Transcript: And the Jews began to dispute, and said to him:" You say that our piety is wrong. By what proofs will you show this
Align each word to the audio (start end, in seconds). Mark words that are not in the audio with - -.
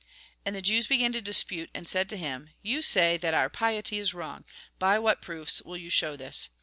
And 0.43 0.55
the 0.55 0.63
Jews 0.63 0.87
began 0.87 1.11
to 1.13 1.21
dispute, 1.21 1.69
and 1.75 1.87
said 1.87 2.09
to 2.09 2.17
him:" 2.17 2.49
You 2.71 2.81
say 2.81 3.17
that 3.17 3.35
our 3.35 3.51
piety 3.51 3.99
is 3.99 4.15
wrong. 4.15 4.45
By 4.79 4.97
what 4.97 5.21
proofs 5.21 5.61
will 5.61 5.77
you 5.77 5.91
show 5.91 6.15
this 6.15 6.49